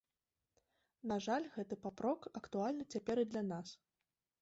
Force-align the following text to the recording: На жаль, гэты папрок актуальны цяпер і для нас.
На 1.11 1.17
жаль, 1.27 1.45
гэты 1.59 1.79
папрок 1.85 2.21
актуальны 2.43 2.91
цяпер 2.93 3.15
і 3.29 3.31
для 3.31 3.49
нас. 3.55 3.79